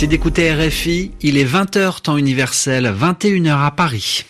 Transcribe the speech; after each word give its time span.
Merci 0.00 0.08
d'écouter 0.08 0.54
RFI. 0.54 1.10
Il 1.20 1.36
est 1.36 1.44
20h 1.44 2.00
temps 2.00 2.16
universel, 2.16 2.86
21h 2.86 3.66
à 3.66 3.70
Paris. 3.70 4.24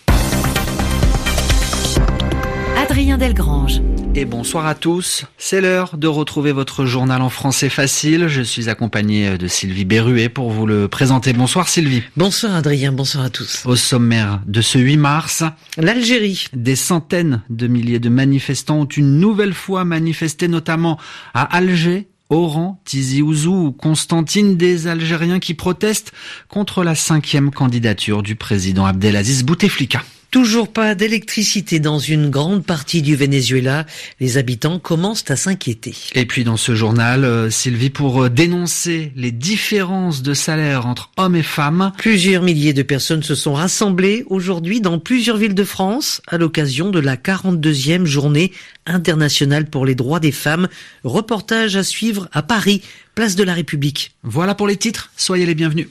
Adrien 2.77 3.17
Delgrange. 3.17 3.81
Et 4.17 4.25
bonsoir 4.25 4.67
à 4.67 4.75
tous. 4.75 5.27
C'est 5.39 5.61
l'heure 5.61 5.97
de 5.97 6.09
retrouver 6.09 6.51
votre 6.51 6.87
journal 6.87 7.23
en 7.23 7.29
français 7.29 7.69
facile. 7.69 8.27
Je 8.27 8.43
suis 8.43 8.69
accompagné 8.69 9.39
de 9.39 9.47
Sylvie 9.47 9.85
Berruet 9.85 10.29
pour 10.29 10.51
vous 10.51 10.67
le 10.67 10.89
présenter. 10.89 11.33
Bonsoir 11.33 11.69
Sylvie. 11.69 12.03
Bonsoir 12.17 12.57
Adrien, 12.57 12.91
bonsoir 12.91 13.27
à 13.27 13.31
tous. 13.31 13.63
Au 13.65 13.77
sommaire 13.77 14.41
de 14.49 14.63
ce 14.63 14.77
8 14.77 14.97
mars, 14.97 15.45
l'Algérie. 15.77 16.47
Des 16.53 16.75
centaines 16.75 17.43
de 17.49 17.69
milliers 17.69 18.01
de 18.01 18.09
manifestants 18.09 18.81
ont 18.81 18.87
une 18.87 19.21
nouvelle 19.21 19.55
fois 19.55 19.85
manifesté 19.85 20.49
notamment 20.49 20.99
à 21.33 21.45
Alger, 21.57 22.09
Oran, 22.31 22.81
Tizi 22.85 23.23
Ouzou 23.23 23.67
ou 23.67 23.73
Constantine, 23.73 24.57
des 24.57 24.87
Algériens 24.87 25.41
qui 25.41 25.55
protestent 25.55 26.13
contre 26.49 26.85
la 26.85 26.95
cinquième 26.95 27.51
candidature 27.51 28.23
du 28.23 28.37
président 28.37 28.87
Abdelaziz 28.87 29.43
Bouteflika. 29.43 30.03
Toujours 30.31 30.73
pas 30.73 30.95
d'électricité 30.95 31.81
dans 31.81 31.99
une 31.99 32.31
grande 32.31 32.65
partie 32.65 33.03
du 33.03 33.17
Venezuela. 33.17 33.85
Les 34.21 34.39
habitants 34.39 34.79
commencent 34.79 35.29
à 35.29 35.35
s'inquiéter. 35.35 35.97
Et 36.15 36.25
puis 36.25 36.45
dans 36.45 36.57
ce 36.57 36.77
journal, 36.77 37.25
euh, 37.25 37.51
Sylvie, 37.51 37.91
pour 37.91 38.23
euh, 38.23 38.31
dénoncer 38.31 39.13
les 39.17 39.33
différences 39.33 40.23
de 40.23 40.33
salaire 40.33 40.87
entre 40.87 41.11
hommes 41.17 41.35
et 41.35 41.43
femmes. 41.43 41.91
Plusieurs 41.99 42.45
milliers 42.45 42.73
de 42.73 42.83
personnes 42.83 43.25
se 43.25 43.35
sont 43.35 43.55
rassemblées 43.55 44.25
aujourd'hui 44.29 44.81
dans 44.81 45.01
plusieurs 45.01 45.37
villes 45.37 45.57
de 45.57 45.65
France 45.65 46.23
à 46.29 46.39
l'occasion 46.39 46.91
de 46.91 47.01
la 47.01 47.17
42e 47.17 48.05
journée 48.05 48.53
internationale 48.87 49.67
pour 49.67 49.85
les 49.85 49.97
droits 49.97 50.21
des 50.21 50.33
femmes. 50.33 50.69
Reportage 51.03 51.75
à 51.75 51.83
suivre 51.83 52.29
à 52.33 52.43
Paris, 52.43 52.83
place 53.17 53.35
de 53.35 53.43
la 53.43 53.55
République. 53.55 54.13
Voilà 54.23 54.55
pour 54.55 54.69
les 54.69 54.77
titres. 54.77 55.11
Soyez 55.17 55.45
les 55.45 55.57
bienvenus. 55.57 55.89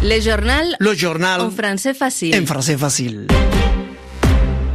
Le 0.00 0.20
journal. 0.20 0.76
Le 0.78 0.94
journal. 0.94 1.40
En 1.40 1.50
français 1.50 1.92
facile. 1.92 2.32
En 2.40 2.46
français 2.46 2.76
facile. 2.76 3.26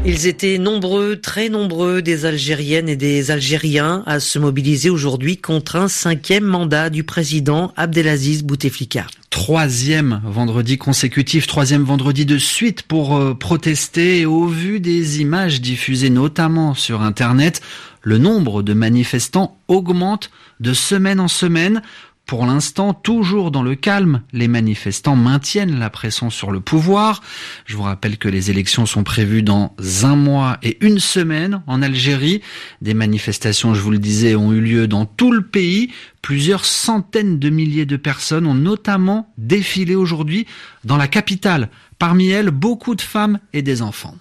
Ils 0.05 0.27
étaient 0.27 0.57
nombreux, 0.57 1.15
très 1.15 1.47
nombreux, 1.47 2.02
des 2.02 2.25
Algériennes 2.25 2.89
et 2.89 2.97
des 2.97 3.31
Algériens 3.31 4.03
à 4.05 4.19
se 4.19 4.38
mobiliser 4.38 4.89
aujourd'hui 4.89 5.38
contre 5.38 5.77
un 5.77 5.88
cinquième 5.88 6.43
mandat 6.43 6.89
du 6.89 7.05
président 7.05 7.71
Abdelaziz 7.77 8.43
Bouteflika. 8.43 9.07
Troisième 9.30 10.21
vendredi 10.25 10.77
consécutif, 10.77 11.47
troisième 11.47 11.83
vendredi 11.83 12.25
de 12.25 12.37
suite 12.37 12.81
pour 12.81 13.15
euh, 13.15 13.33
protester. 13.33 14.19
Et 14.19 14.25
au 14.25 14.45
vu 14.45 14.81
des 14.81 15.21
images 15.21 15.61
diffusées 15.61 16.09
notamment 16.09 16.73
sur 16.73 17.02
Internet, 17.02 17.61
le 18.02 18.17
nombre 18.17 18.61
de 18.61 18.73
manifestants 18.73 19.58
augmente 19.69 20.31
de 20.59 20.73
semaine 20.73 21.21
en 21.21 21.30
semaine. 21.30 21.81
Pour 22.25 22.45
l'instant, 22.45 22.93
toujours 22.93 23.52
dans 23.52 23.63
le 23.63 23.75
calme, 23.75 24.21
les 24.31 24.47
manifestants 24.47 25.17
maintiennent 25.17 25.77
la 25.77 25.89
pression 25.89 26.30
sur 26.30 26.52
le 26.52 26.61
pouvoir. 26.61 27.21
Je 27.65 27.75
vous 27.75 27.83
rappelle 27.83 28.17
que 28.17 28.30
les 28.30 28.49
élections 28.49 28.85
sont 28.85 29.03
prévues 29.03 29.43
dans 29.43 29.75
un 30.03 30.15
mois 30.15 30.57
et 30.63 30.77
une 30.83 30.99
semaine 30.99 31.61
en 31.67 31.81
Algérie. 31.81 32.41
Des 32.81 32.93
manifestations, 32.93 33.73
je 33.73 33.81
vous 33.81 33.91
le 33.91 33.99
disais, 33.99 34.35
ont 34.35 34.53
eu 34.53 34.61
lieu 34.61 34.88
dans 34.88 35.05
tout 35.05 35.31
le 35.31 35.41
pays. 35.41 35.91
Plusieurs 36.21 36.63
centaines 36.63 37.39
de 37.39 37.49
milliers 37.49 37.85
de 37.85 37.97
personnes 37.97 38.47
ont 38.47 38.55
notamment 38.55 39.31
défilé 39.37 39.95
aujourd'hui 39.95 40.47
dans 40.85 40.97
la 40.97 41.09
capitale. 41.09 41.69
Parmi 41.99 42.30
elles, 42.30 42.52
beaucoup 42.52 42.95
de 42.95 43.02
femmes 43.02 43.39
et 43.52 43.61
des 43.61 43.81
enfants. 43.81 44.15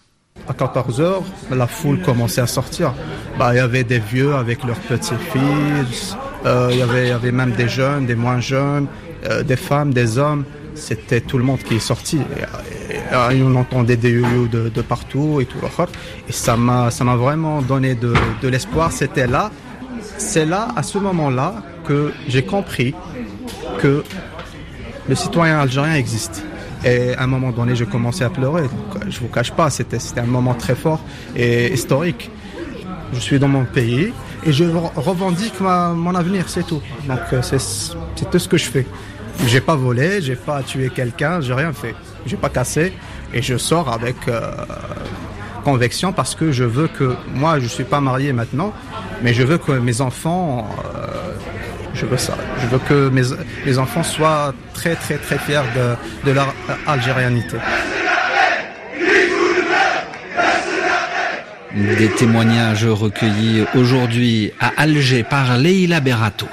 À 0.48 0.54
14 0.54 1.00
heures, 1.00 1.22
la 1.52 1.68
foule 1.68 2.00
commençait 2.02 2.40
à 2.40 2.48
sortir. 2.48 2.94
Bah, 3.38 3.54
il 3.54 3.58
y 3.58 3.60
avait 3.60 3.84
des 3.84 4.00
vieux 4.00 4.34
avec 4.34 4.64
leurs 4.64 4.80
petites 4.80 5.20
Euh, 6.44 6.68
il, 6.72 6.78
y 6.78 6.82
avait, 6.82 7.08
y 7.08 7.12
avait 7.12 7.32
même 7.32 7.52
des 7.52 7.68
jeunes, 7.68 8.06
des 8.06 8.14
moins 8.14 8.40
jeunes, 8.40 8.86
euh, 9.24 9.42
des 9.42 9.56
femmes, 9.56 9.92
des 9.92 10.18
hommes. 10.18 10.44
C'était 10.74 11.20
tout 11.20 11.38
le 11.38 11.44
monde 11.44 11.60
qui 11.60 11.76
est 11.76 11.86
sorti. 11.86 12.18
Et, 12.90 13.42
on 13.42 13.54
entendait 13.56 13.96
des 13.96 14.10
youyou 14.10 14.48
de, 14.48 14.68
de, 14.68 14.82
partout 14.82 15.40
et 15.40 15.46
tout. 15.46 15.58
Et 16.28 16.32
ça 16.32 16.56
m'a, 16.56 16.90
ça 16.90 17.04
m'a 17.04 17.16
vraiment 17.16 17.62
donné 17.62 17.94
de, 17.94 18.14
de 18.40 18.48
l'espoir. 18.48 18.90
C'était 18.90 19.26
là, 19.26 19.50
c'est 20.18 20.46
là, 20.46 20.68
à 20.74 20.82
ce 20.82 20.98
moment-là, 20.98 21.62
que 21.86 22.12
j'ai 22.28 22.42
compris 22.42 22.94
que 23.78 24.02
le 25.08 25.14
citoyen 25.14 25.58
algérien 25.60 25.94
existe. 25.94 26.42
Et 26.84 27.14
à 27.14 27.22
un 27.22 27.26
moment 27.26 27.50
donné, 27.50 27.76
j'ai 27.76 27.86
commencé 27.86 28.24
à 28.24 28.30
pleurer. 28.30 28.64
Je 29.08 29.20
vous 29.20 29.28
cache 29.28 29.52
pas, 29.52 29.70
c'était, 29.70 29.98
c'était 29.98 30.20
un 30.20 30.26
moment 30.26 30.54
très 30.54 30.74
fort 30.74 31.00
et 31.36 31.72
historique. 31.72 32.30
Je 33.12 33.20
suis 33.20 33.38
dans 33.38 33.48
mon 33.48 33.64
pays 33.64 34.12
et 34.44 34.52
je 34.52 34.64
revendique 34.96 35.60
mon 35.60 36.14
avenir, 36.14 36.48
c'est 36.48 36.66
tout. 36.66 36.82
Donc 37.08 37.20
c'est, 37.42 37.60
c'est 37.60 38.30
tout 38.30 38.38
ce 38.38 38.48
que 38.48 38.56
je 38.56 38.66
fais. 38.66 38.86
J'ai 39.46 39.60
pas 39.60 39.76
volé, 39.76 40.20
j'ai 40.20 40.36
pas 40.36 40.62
tué 40.62 40.90
quelqu'un, 40.90 41.40
j'ai 41.40 41.54
rien 41.54 41.72
fait. 41.72 41.94
J'ai 42.26 42.36
pas 42.36 42.48
cassé 42.48 42.92
et 43.32 43.42
je 43.42 43.56
sors 43.56 43.88
avec 43.92 44.16
euh, 44.28 44.50
conviction 45.64 46.12
parce 46.12 46.34
que 46.34 46.52
je 46.52 46.64
veux 46.64 46.88
que 46.88 47.14
moi, 47.34 47.58
je 47.58 47.66
suis 47.66 47.84
pas 47.84 48.00
marié 48.00 48.32
maintenant, 48.32 48.72
mais 49.22 49.32
je 49.34 49.42
veux 49.42 49.58
que 49.58 49.72
mes 49.72 50.00
enfants 50.00 50.68
euh, 50.94 51.32
je 51.94 52.06
veux 52.06 52.16
ça. 52.16 52.34
Je 52.60 52.66
veux 52.66 52.78
que 52.78 53.08
mes, 53.08 53.22
mes 53.66 53.78
enfants 53.78 54.02
soient 54.02 54.54
très 54.74 54.94
très 54.94 55.18
très 55.18 55.38
fiers 55.38 55.60
de, 55.76 56.28
de 56.28 56.34
leur 56.34 56.54
algérianité. 56.86 57.56
Des 61.74 62.10
témoignages 62.10 62.84
recueillis 62.84 63.64
aujourd'hui 63.74 64.52
à 64.60 64.72
Alger 64.76 65.22
par 65.22 65.56
Leila 65.56 66.00
Berato. 66.00 66.46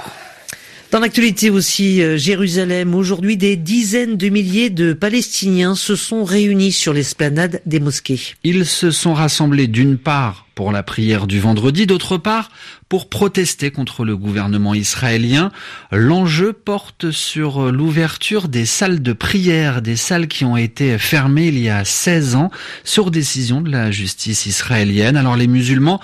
Dans 0.90 0.98
l'actualité 0.98 1.50
aussi, 1.50 2.02
euh, 2.02 2.16
Jérusalem, 2.16 2.96
aujourd'hui 2.96 3.36
des 3.36 3.54
dizaines 3.54 4.16
de 4.16 4.28
milliers 4.28 4.70
de 4.70 4.92
Palestiniens 4.92 5.76
se 5.76 5.94
sont 5.94 6.24
réunis 6.24 6.72
sur 6.72 6.92
l'esplanade 6.92 7.62
des 7.64 7.78
mosquées. 7.78 8.20
Ils 8.42 8.66
se 8.66 8.90
sont 8.90 9.14
rassemblés 9.14 9.68
d'une 9.68 9.98
part 9.98 10.46
pour 10.56 10.72
la 10.72 10.82
prière 10.82 11.28
du 11.28 11.38
vendredi, 11.38 11.86
d'autre 11.86 12.16
part 12.16 12.50
pour 12.88 13.08
protester 13.08 13.70
contre 13.70 14.04
le 14.04 14.16
gouvernement 14.16 14.74
israélien. 14.74 15.52
L'enjeu 15.92 16.52
porte 16.52 17.12
sur 17.12 17.70
l'ouverture 17.70 18.48
des 18.48 18.66
salles 18.66 19.00
de 19.00 19.12
prière, 19.12 19.82
des 19.82 19.94
salles 19.94 20.26
qui 20.26 20.44
ont 20.44 20.56
été 20.56 20.98
fermées 20.98 21.46
il 21.46 21.58
y 21.60 21.68
a 21.68 21.84
16 21.84 22.34
ans 22.34 22.50
sur 22.82 23.12
décision 23.12 23.60
de 23.60 23.70
la 23.70 23.92
justice 23.92 24.44
israélienne. 24.46 25.16
Alors 25.16 25.36
les 25.36 25.46
musulmans 25.46 26.00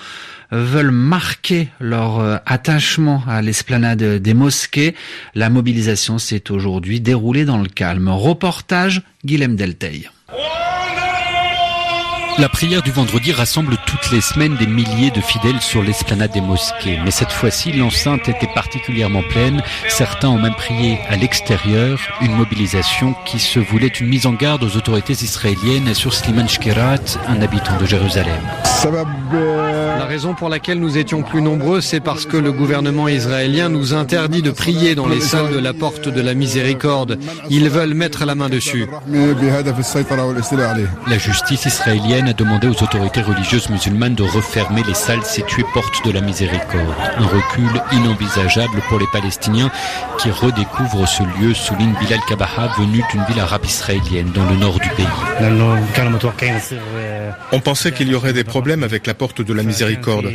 veulent 0.51 0.91
marquer 0.91 1.69
leur 1.81 2.21
euh, 2.21 2.37
attachement 2.47 3.23
à 3.29 3.43
l'esplanade 3.43 4.03
des 4.03 4.35
mosquées. 4.35 4.95
La 5.35 5.51
mobilisation 5.51 6.19
s'est 6.19 6.51
aujourd'hui 6.51 7.01
déroulée 7.01 7.45
dans 7.45 7.59
le 7.59 7.69
calme. 7.69 8.09
Reportage 8.09 9.03
Guilhem 9.25 9.57
Delteil. 9.57 10.11
La 12.39 12.51
prière 12.51 12.83
du 12.83 12.91
vendredi 12.91 13.33
rassemble 13.33 13.79
toutes 13.87 14.11
les 14.11 14.21
semaines 14.21 14.57
des 14.57 14.67
milliers 14.67 15.11
de 15.11 15.23
fidèles 15.23 15.63
sur 15.63 15.83
l'esplanade 15.83 16.33
des 16.33 16.43
mosquées. 16.43 16.99
Mais 17.03 17.11
cette 17.11 17.33
fois-ci, 17.33 17.73
l'enceinte 17.73 18.29
était 18.29 18.47
particulièrement 18.55 19.23
pleine. 19.23 19.63
Certains 19.89 20.29
ont 20.29 20.39
même 20.39 20.55
prié 20.55 20.99
à 21.09 21.17
l'extérieur, 21.17 21.99
une 22.21 22.33
mobilisation 22.33 23.15
qui 23.25 23.39
se 23.39 23.59
voulait 23.59 23.87
une 23.87 24.09
mise 24.09 24.27
en 24.27 24.35
garde 24.35 24.63
aux 24.65 24.77
autorités 24.77 25.15
israéliennes 25.15 25.95
sur 25.95 26.13
Sliman 26.13 26.47
Shkerat, 26.47 27.19
un 27.27 27.41
habitant 27.41 27.79
de 27.81 27.87
Jérusalem. 27.87 28.37
La 29.99 30.05
raison 30.05 30.35
pour 30.35 30.51
laquelle 30.51 30.79
nous 30.79 30.99
étions 30.99 31.23
plus 31.23 31.41
nombreux, 31.41 31.81
c'est 31.81 32.01
parce 32.01 32.27
que 32.27 32.37
le 32.37 32.53
gouvernement 32.53 33.09
israélien 33.09 33.71
nous 33.71 33.95
interdit 33.95 34.43
de 34.43 34.51
prier 34.51 34.95
dans 34.95 35.09
les 35.09 35.21
salles 35.21 35.53
de 35.53 35.59
la 35.59 35.73
porte 35.73 36.09
de 36.09 36.21
la 36.21 36.35
miséricorde. 36.35 37.19
Ils 37.49 37.71
veulent 37.71 37.95
mettre 37.95 38.27
la 38.27 38.35
main 38.35 38.51
dessus. 38.51 38.87
La 41.09 41.19
justice 41.19 41.65
israélienne 41.65 42.26
a 42.27 42.33
demandé 42.33 42.67
aux 42.67 42.83
autorités 42.83 43.21
religieuses 43.21 43.69
musulmanes 43.69 44.15
de 44.15 44.23
refermer 44.23 44.83
les 44.87 44.95
salles 44.95 45.25
situées 45.25 45.65
porte 45.73 46.05
de 46.05 46.11
la 46.11 46.21
miséricorde. 46.21 46.95
Un 47.17 47.27
recul 47.27 47.71
inenvisageable 47.93 48.81
pour 48.89 48.99
les 48.99 49.07
Palestiniens 49.13 49.71
qui 50.19 50.31
redécouvrent 50.31 51.07
ce 51.07 51.23
lieu, 51.39 51.55
souligne 51.55 51.95
Bilal 52.01 52.21
Kabaha, 52.29 52.75
venu 52.79 53.03
d'une 53.13 53.25
ville 53.25 53.41
arabe 53.41 53.65
israélienne 53.65 54.31
dans 54.33 54.45
le 54.45 54.57
nord 54.57 54.79
du 54.81 54.89
pays. 54.91 55.07
On 57.53 57.61
pensait 57.61 57.93
qu'il 57.93 58.09
y 58.09 58.15
aurait 58.15 58.33
des 58.33 58.45
problèmes 58.45 58.83
avec 58.83 59.07
la 59.07 59.15
porte 59.15 59.43
de 59.43 59.53
la 59.53 59.63
miséricorde. 59.63 60.31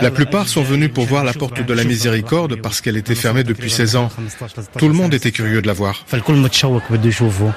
La 0.00 0.10
plupart 0.10 0.48
sont 0.48 0.62
venus 0.62 0.90
pour 0.92 1.04
voir 1.04 1.24
la 1.24 1.32
porte 1.32 1.62
de 1.62 1.74
la 1.74 1.84
miséricorde 1.84 2.56
parce 2.56 2.80
qu'elle 2.80 2.96
était 2.96 3.14
fermée 3.14 3.44
depuis 3.44 3.70
16 3.70 3.96
ans. 3.96 4.08
Tout 4.78 4.88
le 4.88 4.94
monde 4.94 5.14
était 5.14 5.32
curieux 5.32 5.62
de 5.62 5.66
la 5.66 5.72
voir. 5.72 6.04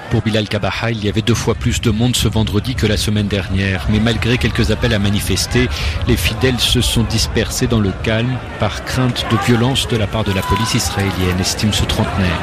Pour 0.10 0.22
Bilal 0.22 0.48
Kabaha, 0.48 0.92
il 0.92 1.04
y 1.04 1.10
avait 1.10 1.22
deux 1.22 1.36
fois 1.36 1.56
plus 1.56 1.82
de 1.82 1.92
monde 1.92 2.16
ce 2.16 2.28
vendredi 2.28 2.76
que 2.76 2.88
la 2.88 2.98
semaine 2.98 3.21
dernière. 3.28 3.88
Mais 3.90 4.00
malgré 4.00 4.38
quelques 4.38 4.72
appels 4.72 4.94
à 4.94 5.00
manifester, 5.00 5.68
les 6.08 6.18
fidèles 6.18 6.60
se 6.60 6.82
sont 6.82 7.04
dispersés 7.04 7.68
dans 7.68 7.80
le 7.80 7.92
calme 8.04 8.38
par 8.60 8.84
crainte 8.86 9.26
de 9.32 9.38
violence 9.46 9.88
de 9.88 9.98
la 9.98 10.08
part 10.08 10.24
de 10.24 10.34
la 10.34 10.42
police 10.42 10.74
israélienne, 10.74 11.40
estime 11.40 11.74
ce 11.74 11.86
trentenaire. 11.86 12.40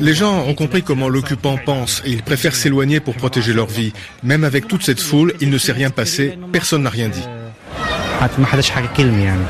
Les 0.00 0.14
gens 0.14 0.44
ont 0.46 0.54
compris 0.54 0.82
comment 0.82 1.08
l'occupant 1.08 1.58
pense 1.64 2.02
et 2.04 2.10
ils 2.10 2.22
préfèrent 2.22 2.54
s'éloigner 2.54 3.00
pour 3.00 3.14
protéger 3.14 3.52
leur 3.52 3.66
vie. 3.66 3.92
Même 4.22 4.44
avec 4.44 4.68
toute 4.68 4.82
cette 4.82 5.00
foule, 5.00 5.34
il 5.40 5.50
ne 5.50 5.58
s'est 5.58 5.72
rien 5.72 5.90
passé, 5.90 6.38
personne 6.52 6.82
n'a 6.82 6.90
rien 6.90 7.08
dit. 7.08 7.24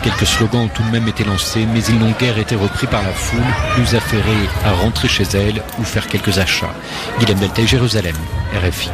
Quelques 0.03 0.27
slogans 0.27 0.63
ont 0.63 0.69
tout 0.69 0.83
de 0.83 0.91
même 0.91 1.07
été 1.07 1.25
lancés, 1.25 1.67
mais 1.75 1.85
ils 1.85 1.99
n'ont 1.99 2.15
guère 2.19 2.39
été 2.39 2.57
repris 2.57 2.87
par 2.87 3.03
la 3.03 3.13
foule, 3.13 3.43
plus 3.75 3.95
affairée 3.95 4.49
à 4.65 4.73
rentrer 4.73 5.09
chez 5.09 5.25
elle 5.35 5.63
ou 5.79 5.85
faire 5.85 6.07
quelques 6.07 6.39
achats. 6.39 6.75
Guillaume 7.19 7.39
Beltay, 7.39 7.67
Jérusalem, 7.67 8.17
RFI. 8.55 8.91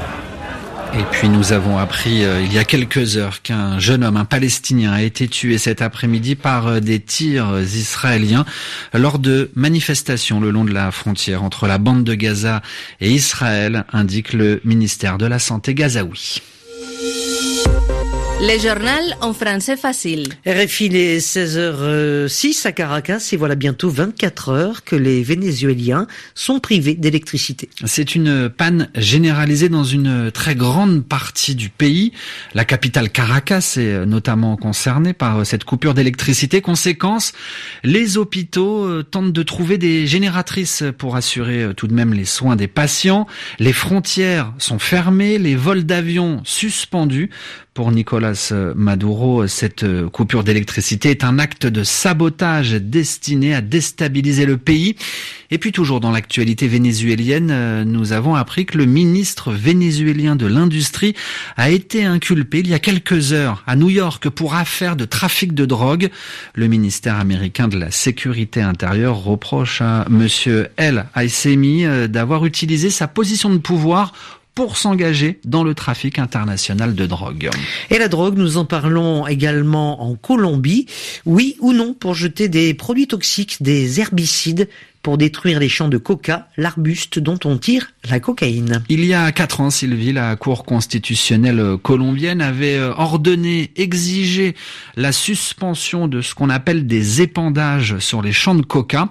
Et 0.94 1.02
puis 1.12 1.28
nous 1.28 1.52
avons 1.52 1.78
appris 1.78 2.24
euh, 2.24 2.40
il 2.40 2.52
y 2.52 2.58
a 2.58 2.64
quelques 2.64 3.16
heures 3.16 3.42
qu'un 3.42 3.78
jeune 3.78 4.02
homme, 4.02 4.16
un 4.16 4.24
Palestinien, 4.24 4.92
a 4.92 5.02
été 5.02 5.28
tué 5.28 5.58
cet 5.58 5.82
après-midi 5.82 6.34
par 6.34 6.66
euh, 6.66 6.80
des 6.80 6.98
tirs 6.98 7.60
israéliens 7.60 8.44
lors 8.94 9.18
de 9.18 9.50
manifestations 9.54 10.40
le 10.40 10.50
long 10.50 10.64
de 10.64 10.72
la 10.72 10.90
frontière 10.90 11.42
entre 11.42 11.66
la 11.66 11.78
bande 11.78 12.04
de 12.04 12.14
Gaza 12.14 12.62
et 13.00 13.10
Israël, 13.10 13.84
indique 13.92 14.32
le 14.32 14.60
ministère 14.64 15.18
de 15.18 15.26
la 15.26 15.38
Santé 15.38 15.74
gazaoui. 15.74 16.40
Le 18.40 18.56
journal 18.56 19.16
en 19.20 19.34
français 19.34 19.76
facile. 19.76 20.28
RFI, 20.46 20.88
les 20.90 21.18
16h06 21.18 22.68
à 22.68 22.72
Caracas 22.72 23.30
et 23.32 23.36
voilà 23.36 23.56
bientôt 23.56 23.90
24 23.90 24.50
heures 24.50 24.84
que 24.84 24.94
les 24.94 25.24
Vénézuéliens 25.24 26.06
sont 26.36 26.60
privés 26.60 26.94
d'électricité. 26.94 27.68
C'est 27.84 28.14
une 28.14 28.48
panne 28.48 28.90
généralisée 28.94 29.68
dans 29.68 29.82
une 29.82 30.30
très 30.30 30.54
grande 30.54 31.04
partie 31.04 31.56
du 31.56 31.68
pays. 31.68 32.12
La 32.54 32.64
capitale 32.64 33.10
Caracas 33.10 33.74
est 33.76 34.06
notamment 34.06 34.56
concernée 34.56 35.14
par 35.14 35.44
cette 35.44 35.64
coupure 35.64 35.94
d'électricité. 35.94 36.60
Conséquence, 36.60 37.32
les 37.82 38.18
hôpitaux 38.18 38.84
euh, 38.84 39.02
tentent 39.02 39.32
de 39.32 39.42
trouver 39.42 39.78
des 39.78 40.06
génératrices 40.06 40.84
pour 40.96 41.16
assurer 41.16 41.64
euh, 41.64 41.72
tout 41.72 41.88
de 41.88 41.94
même 41.94 42.14
les 42.14 42.24
soins 42.24 42.54
des 42.54 42.68
patients. 42.68 43.26
Les 43.58 43.72
frontières 43.72 44.52
sont 44.58 44.78
fermées, 44.78 45.38
les 45.38 45.56
vols 45.56 45.82
d'avions 45.82 46.40
suspendus. 46.44 47.30
Pour 47.74 47.92
Nicolas 47.92 48.27
Maduro, 48.74 49.46
cette 49.46 49.84
coupure 50.08 50.44
d'électricité 50.44 51.10
est 51.10 51.24
un 51.24 51.38
acte 51.38 51.66
de 51.66 51.84
sabotage 51.84 52.72
destiné 52.72 53.54
à 53.54 53.60
déstabiliser 53.60 54.46
le 54.46 54.56
pays. 54.56 54.96
Et 55.50 55.58
puis 55.58 55.72
toujours 55.72 56.00
dans 56.00 56.10
l'actualité 56.10 56.68
vénézuélienne, 56.68 57.84
nous 57.84 58.12
avons 58.12 58.34
appris 58.34 58.66
que 58.66 58.76
le 58.76 58.84
ministre 58.84 59.52
vénézuélien 59.52 60.36
de 60.36 60.46
l'industrie 60.46 61.14
a 61.56 61.70
été 61.70 62.04
inculpé 62.04 62.58
il 62.58 62.68
y 62.68 62.74
a 62.74 62.78
quelques 62.78 63.32
heures 63.32 63.64
à 63.66 63.74
New 63.74 63.88
York 63.88 64.28
pour 64.28 64.54
affaire 64.54 64.94
de 64.94 65.06
trafic 65.06 65.54
de 65.54 65.64
drogue. 65.64 66.10
Le 66.54 66.66
ministère 66.66 67.16
américain 67.16 67.68
de 67.68 67.78
la 67.78 67.90
sécurité 67.90 68.60
intérieure 68.60 69.22
reproche 69.22 69.80
à 69.80 70.04
monsieur 70.10 70.68
El 70.76 71.06
Haïsemi 71.14 71.84
d'avoir 72.08 72.44
utilisé 72.44 72.90
sa 72.90 73.08
position 73.08 73.48
de 73.50 73.58
pouvoir 73.58 74.12
pour 74.58 74.76
s'engager 74.76 75.38
dans 75.44 75.62
le 75.62 75.72
trafic 75.72 76.18
international 76.18 76.96
de 76.96 77.06
drogue. 77.06 77.48
Et 77.90 77.98
la 77.98 78.08
drogue, 78.08 78.36
nous 78.36 78.56
en 78.56 78.64
parlons 78.64 79.24
également 79.24 80.02
en 80.02 80.16
Colombie. 80.16 80.86
Oui 81.26 81.54
ou 81.60 81.72
non 81.72 81.94
pour 81.94 82.14
jeter 82.14 82.48
des 82.48 82.74
produits 82.74 83.06
toxiques, 83.06 83.62
des 83.62 84.00
herbicides 84.00 84.68
pour 85.08 85.16
détruire 85.16 85.58
les 85.58 85.70
champs 85.70 85.88
de 85.88 85.96
coca, 85.96 86.48
l'arbuste 86.58 87.18
dont 87.18 87.38
on 87.46 87.56
tire 87.56 87.92
la 88.10 88.20
cocaïne. 88.20 88.82
Il 88.90 89.06
y 89.06 89.14
a 89.14 89.32
quatre 89.32 89.62
ans, 89.62 89.70
Sylvie, 89.70 90.12
la 90.12 90.36
Cour 90.36 90.66
constitutionnelle 90.66 91.78
colombienne 91.82 92.42
avait 92.42 92.78
ordonné, 92.78 93.70
exigé 93.76 94.54
la 94.96 95.12
suspension 95.12 96.08
de 96.08 96.20
ce 96.20 96.34
qu'on 96.34 96.50
appelle 96.50 96.86
des 96.86 97.22
épandages 97.22 97.98
sur 98.00 98.20
les 98.20 98.32
champs 98.32 98.54
de 98.54 98.60
coca. 98.60 99.08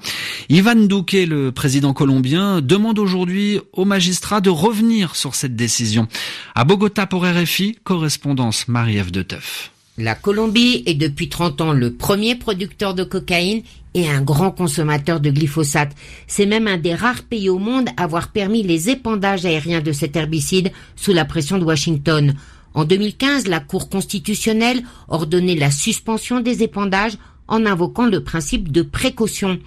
Ivan 0.50 0.76
Duque, 0.76 1.14
le 1.14 1.52
président 1.52 1.94
colombien, 1.94 2.62
demande 2.62 3.00
aujourd'hui 3.00 3.60
aux 3.74 3.86
magistrats 3.86 4.40
de 4.40 4.52
revenir 4.52 5.16
sur 5.16 5.34
cette 5.34 5.56
décision. 5.56 6.08
À 6.54 6.64
Bogota 6.64 7.08
pour 7.08 7.26
RFI, 7.26 7.80
correspondance 7.84 8.68
Marie-Ève 8.68 9.10
de 9.10 9.24
Teuf. 9.24 9.72
La 10.00 10.14
Colombie 10.14 10.84
est 10.86 10.94
depuis 10.94 11.28
30 11.28 11.62
ans 11.62 11.74
le 11.74 11.92
premier 11.92 12.36
producteur 12.36 12.94
de 12.94 13.04
cocaïne 13.04 13.64
et 13.98 14.08
un 14.08 14.22
grand 14.22 14.52
consommateur 14.52 15.20
de 15.20 15.32
glyphosate. 15.32 15.96
C'est 16.28 16.46
même 16.46 16.68
un 16.68 16.78
des 16.78 16.94
rares 16.94 17.24
pays 17.24 17.50
au 17.50 17.58
monde 17.58 17.90
à 17.98 18.04
avoir 18.04 18.32
permis 18.32 18.62
les 18.62 18.92
épandages 18.92 19.46
aériens 19.46 19.82
de 19.82 19.92
cet 19.92 20.16
herbicide 20.16 20.72
sous 20.96 21.14
la 21.14 21.26
pression 21.26 21.58
de 21.58 21.66
Washington. 21.66 22.36
En 22.76 22.86
2015, 22.86 23.48
la 23.48 23.60
Cour 23.60 23.90
constitutionnelle 23.90 24.84
ordonnait 25.08 25.56
la 25.56 25.72
suspension 25.72 26.42
des 26.42 26.62
épandages 26.62 27.18
en 27.48 27.66
invoquant 27.66 28.06
le 28.06 28.24
principe 28.24 28.72
de 28.72 28.84
précaution. 28.84 29.58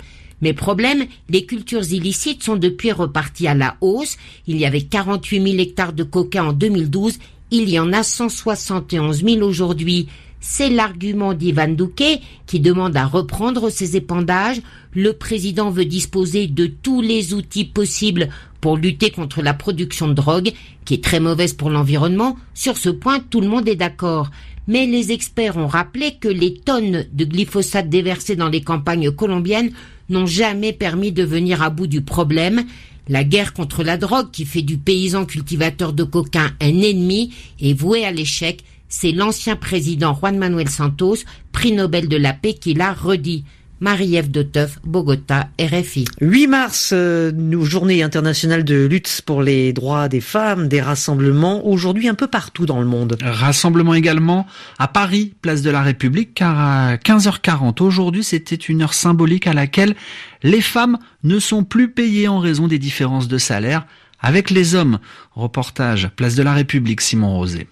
Mais 0.43 0.53
problème, 0.53 1.07
les 1.29 1.45
cultures 1.45 1.93
illicites 1.93 2.45
sont 2.45 2.57
depuis 2.57 2.93
reparties 2.93 3.49
à 3.49 3.55
la 3.55 3.77
hausse. 3.81 4.17
Il 4.47 4.59
y 4.59 4.65
avait 4.65 4.83
48 4.83 5.43
000 5.43 5.59
hectares 5.59 5.93
de 5.93 6.05
coca 6.05 6.45
en 6.45 6.53
2012 6.53 7.19
il 7.51 7.69
y 7.69 7.79
en 7.79 7.93
a 7.93 8.03
171 8.03 9.25
000 9.25 9.43
aujourd'hui. 9.43 10.09
C'est 10.41 10.71
l'argument 10.71 11.35
d'Ivan 11.35 11.69
Duque 11.69 12.21
qui 12.47 12.61
demande 12.61 12.97
à 12.97 13.05
reprendre 13.05 13.69
ces 13.69 13.97
épandages. 13.97 14.63
Le 14.95 15.13
président 15.13 15.71
veut 15.71 15.85
disposer 15.85 16.47
de 16.47 16.67
tous 16.67 17.03
les 17.03 17.35
outils 17.35 17.67
possibles 17.67 18.31
pour 18.63 18.79
lutter 18.79 19.11
contre 19.11 19.43
la 19.43 19.53
production 19.53 20.09
de 20.09 20.15
drogue, 20.15 20.53
qui 20.87 20.95
est 20.95 21.05
très 21.05 21.21
mauvaise 21.21 21.53
pour 21.53 21.69
l'environnement. 21.69 22.37
Sur 22.55 22.79
ce 22.79 22.89
point, 22.89 23.21
tout 23.21 23.43
le 23.43 23.49
monde 23.49 23.69
est 23.69 23.77
d'accord. 23.77 24.31
Mais 24.67 24.87
les 24.87 25.13
experts 25.13 25.59
ont 25.59 25.67
rappelé 25.67 26.17
que 26.19 26.29
les 26.29 26.55
tonnes 26.55 27.05
de 27.13 27.25
glyphosate 27.25 27.91
déversées 27.91 28.37
dans 28.37 28.49
les 28.49 28.63
campagnes 28.63 29.11
colombiennes 29.11 29.73
n'ont 30.09 30.27
jamais 30.27 30.73
permis 30.73 31.13
de 31.13 31.23
venir 31.23 31.63
à 31.63 31.69
bout 31.69 31.87
du 31.87 32.01
problème. 32.01 32.65
La 33.09 33.25
guerre 33.25 33.53
contre 33.53 33.83
la 33.83 33.97
drogue 33.97 34.31
qui 34.31 34.45
fait 34.45 34.63
du 34.63 34.79
paysan 34.79 35.27
cultivateur 35.27 35.93
de 35.93 36.05
cocain 36.05 36.53
un 36.61 36.81
ennemi 36.81 37.35
est 37.61 37.73
vouée 37.75 38.05
à 38.05 38.13
l'échec. 38.13 38.63
C'est 38.91 39.13
l'ancien 39.13 39.55
président 39.55 40.15
Juan 40.15 40.37
Manuel 40.37 40.69
Santos, 40.69 41.19
prix 41.53 41.73
Nobel 41.73 42.09
de 42.09 42.17
la 42.17 42.33
paix, 42.33 42.55
qui 42.55 42.75
l'a 42.75 42.93
redit. 42.93 43.45
Marie-Ève 43.79 44.31
de 44.31 44.43
Teuf, 44.43 44.79
Bogota, 44.85 45.49
RFI. 45.59 46.05
8 46.21 46.47
mars, 46.49 46.91
euh, 46.93 47.33
journée 47.65 48.03
internationale 48.03 48.63
de 48.63 48.85
lutte 48.85 49.23
pour 49.25 49.43
les 49.43 49.73
droits 49.73 50.09
des 50.09 50.21
femmes, 50.21 50.69
des 50.69 50.83
rassemblements 50.83 51.67
aujourd'hui 51.67 52.09
un 52.09 52.15
peu 52.15 52.27
partout 52.27 52.67
dans 52.67 52.81
le 52.81 52.87
monde. 52.87 53.17
Rassemblement 53.23 53.95
également 53.95 54.47
à 54.79 54.87
Paris, 54.87 55.33
place 55.41 55.63
de 55.63 55.71
la 55.71 55.81
République, 55.81 56.35
car 56.35 56.59
à 56.59 56.97
15h40 56.97 57.83
aujourd'hui, 57.83 58.25
c'était 58.25 58.55
une 58.55 58.83
heure 58.83 58.93
symbolique 58.93 59.47
à 59.47 59.55
laquelle 59.55 59.95
les 60.43 60.61
femmes 60.61 60.99
ne 61.25 61.39
sont 61.39 61.65
plus 61.65 61.91
payées 61.91 62.29
en 62.29 62.39
raison 62.39 62.69
des 62.69 62.79
différences 62.79 63.29
de 63.29 63.39
salaire 63.39 63.87
avec 64.21 64.51
les 64.51 64.75
hommes. 64.75 64.99
Reportage, 65.33 66.11
place 66.17 66.35
de 66.35 66.43
la 66.43 66.53
République, 66.53 67.01
Simon 67.01 67.35
Rosé. 67.37 67.67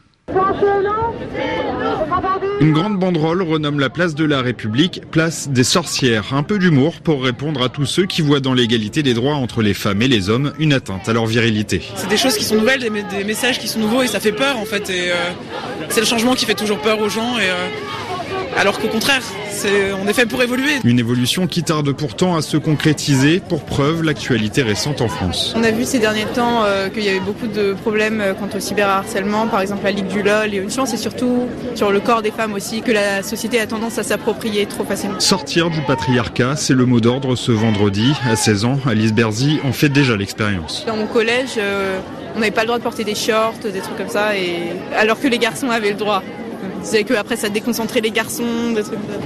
Une 2.61 2.73
grande 2.73 2.99
banderole 2.99 3.43
renomme 3.43 3.79
la 3.79 3.89
place 3.89 4.17
de 4.17 4.25
la 4.25 4.43
République 4.43 5.03
place 5.13 5.49
des 5.49 5.63
sorcières. 5.63 6.35
Un 6.35 6.43
peu 6.43 6.59
d'humour 6.59 7.01
pour 7.01 7.23
répondre 7.23 7.63
à 7.63 7.69
tous 7.69 7.87
ceux 7.87 8.05
qui 8.05 8.21
voient 8.21 8.41
dans 8.41 8.53
l'égalité 8.53 9.05
des 9.05 9.15
droits 9.15 9.37
entre 9.37 9.63
les 9.63 9.75
femmes 9.75 10.03
et 10.03 10.09
les 10.09 10.29
hommes 10.29 10.53
une 10.59 10.73
atteinte 10.73 11.09
à 11.09 11.13
leur 11.13 11.27
virilité. 11.27 11.83
C'est 11.95 12.09
des 12.09 12.17
choses 12.17 12.37
qui 12.37 12.43
sont 12.43 12.57
nouvelles, 12.57 12.81
des, 12.81 13.25
messages 13.25 13.61
qui 13.61 13.69
sont 13.69 13.79
nouveaux 13.79 14.03
et 14.03 14.09
ça 14.09 14.19
fait 14.19 14.33
peur 14.33 14.59
en 14.59 14.65
fait. 14.65 14.91
Euh, 14.91 15.31
c'est 15.89 16.01
le 16.01 16.07
changement 16.07 16.35
qui 16.35 16.47
fait 16.47 16.55
toujours 16.55 16.81
peur 16.81 17.01
aux 17.01 17.09
gens. 17.09 17.39
Et, 17.39 17.49
euh, 17.49 17.69
alors 18.57 18.81
qu'au 18.81 18.89
contraire, 18.89 19.23
on 19.67 20.07
est 20.07 20.13
fait 20.13 20.27
pour 20.27 20.43
évoluer. 20.43 20.73
Une 20.85 20.99
évolution 20.99 21.47
qui 21.47 21.63
tarde 21.63 21.93
pourtant 21.93 22.37
à 22.37 22.43
se 22.43 22.57
concrétiser, 22.57 23.41
pour 23.41 23.65
preuve 23.65 24.03
l'actualité 24.03 24.63
récente 24.63 25.01
en 25.01 25.09
France. 25.09 25.55
On 25.57 25.65
a 25.65 25.71
vu 25.71 25.85
ces 25.85 25.99
derniers 25.99 26.27
temps 26.27 26.65
euh, 26.65 26.89
qu'il 26.89 27.05
y 27.05 27.09
avait 27.09 27.21
beaucoup 27.21 27.47
de 27.47 27.75
problèmes 27.75 28.21
euh, 28.21 28.35
quant 28.35 28.49
au 28.55 28.61
cyberharcèlement, 28.61 29.47
par 29.47 29.61
exemple 29.61 29.85
la 29.85 29.91
Ligue 29.91 30.09
du 30.09 30.23
LOL, 30.23 30.55
et 30.55 30.59
une 30.59 30.71
chance, 30.71 30.95
et 30.95 30.97
surtout 30.97 31.47
sur 31.75 31.91
le 31.91 32.01
corps 32.01 32.23
des 32.23 32.31
femmes 32.31 32.55
aussi, 32.55 32.83
que 32.83 32.93
la 32.93 33.23
société 33.23 33.61
a 33.61 33.67
tendance 33.67 33.99
à 33.99 34.03
s'approprier 34.03 34.67
trop 34.67 34.85
facilement. 34.85 35.21
Sortir 35.21 35.71
du 35.71 35.81
patriarcat, 35.83 36.57
c'est 36.57 36.75
le 36.75 36.87
mot 36.87 37.01
d'ordre 37.01 37.37
ce 37.37 37.53
vendredi. 37.53 38.13
À 38.29 38.37
16 38.37 38.65
ans, 38.65 38.79
Alice 38.87 39.13
Berzi 39.13 39.59
en 39.65 39.73
fait 39.73 39.89
déjà 39.89 40.17
l'expérience. 40.17 40.85
Dans 40.87 40.97
mon 40.97 41.07
collège, 41.07 41.55
euh, 41.59 41.99
on 42.37 42.41
n'avait 42.41 42.51
pas 42.51 42.63
le 42.63 42.69
droit 42.69 42.79
de 42.79 42.85
porter 42.85 43.05
des 43.05 43.15
shorts, 43.15 43.59
des 43.63 43.81
trucs 43.81 43.97
comme 43.97 44.09
ça, 44.09 44.37
et... 44.37 44.73
alors 44.97 45.21
que 45.21 45.29
les 45.29 45.39
garçons 45.39 45.71
avaient 45.71 45.91
le 45.91 45.97
droit. 45.97 46.23
C'est 46.83 47.05
que 47.05 47.15
après 47.15 47.37
ça 47.37 47.49
déconcentrait 47.49 48.01
les 48.01 48.11
garçons, 48.11 48.73
des 48.75 48.83
trucs 48.83 48.99
voilà. 49.09 49.19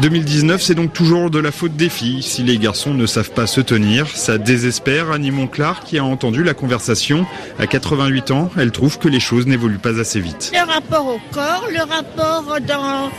2019, 0.00 0.62
c'est 0.62 0.74
donc 0.74 0.94
toujours 0.94 1.30
de 1.30 1.38
la 1.38 1.52
faute 1.52 1.76
des 1.76 1.90
filles. 1.90 2.22
Si 2.22 2.42
les 2.42 2.56
garçons 2.56 2.94
ne 2.94 3.04
savent 3.04 3.32
pas 3.32 3.46
se 3.46 3.60
tenir, 3.60 4.08
ça 4.08 4.38
désespère 4.38 5.10
Annie 5.10 5.30
Monclar 5.30 5.84
qui 5.84 5.98
a 5.98 6.04
entendu 6.04 6.42
la 6.42 6.54
conversation. 6.54 7.26
À 7.58 7.66
88 7.66 8.30
ans, 8.30 8.50
elle 8.58 8.70
trouve 8.70 8.98
que 8.98 9.08
les 9.08 9.20
choses 9.20 9.46
n'évoluent 9.46 9.78
pas 9.78 10.00
assez 10.00 10.20
vite. 10.20 10.52
Le 10.54 10.72
rapport 10.72 11.06
au 11.06 11.20
corps, 11.32 11.66
le 11.70 11.80
rapport 11.80 12.60
dans 12.66 13.10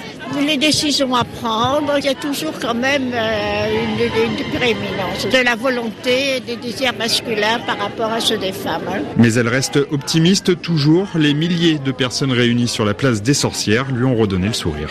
les 0.42 0.58
décisions 0.58 1.14
à 1.14 1.24
prendre, 1.24 1.94
il 2.00 2.06
y 2.06 2.10
a 2.10 2.16
toujours 2.16 2.54
quand 2.60 2.74
même 2.74 3.12
euh, 3.14 3.84
une, 3.84 4.40
une, 4.40 4.52
prééminence 4.52 5.28
de 5.32 5.44
la 5.44 5.56
volonté 5.56 6.38
et 6.38 6.40
des 6.40 6.56
désirs 6.56 6.94
masculins 6.98 7.60
par 7.68 7.78
rapport 7.78 8.12
à 8.12 8.20
ceux 8.20 8.38
des 8.38 8.54
femmes. 8.54 8.82
Hein. 8.88 9.02
Mais 9.18 9.34
elle 9.34 9.50
reste 9.50 9.78
optimiste 9.92 10.60
toujours. 10.62 11.08
Les 11.16 11.36
milliers 11.36 11.78
de 11.78 11.92
personnes 11.92 12.32
réunies 12.32 12.68
sur 12.68 12.86
la 12.86 12.96
place 12.96 13.22
des 13.22 13.36
sorcières 13.36 13.92
lui 13.92 14.06
ont 14.06 14.16
redonné 14.16 14.48
le 14.48 14.54
sourire. 14.54 14.90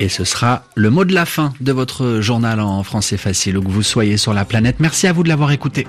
Et 0.00 0.08
ce 0.08 0.24
sera 0.24 0.62
le 0.74 0.90
mot 0.90 1.04
de 1.04 1.14
la 1.14 1.26
fin 1.26 1.52
de 1.60 1.72
votre 1.72 2.20
journal 2.20 2.60
en 2.60 2.82
français 2.82 3.16
facile, 3.16 3.58
où 3.58 3.62
que 3.62 3.70
vous 3.70 3.82
soyez 3.82 4.16
sur 4.16 4.32
la 4.32 4.44
planète. 4.44 4.76
Merci 4.78 5.06
à 5.06 5.12
vous 5.12 5.22
de 5.22 5.28
l'avoir 5.28 5.50
écouté. 5.50 5.86